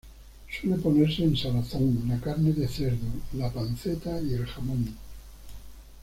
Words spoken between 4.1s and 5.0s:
y el jamón.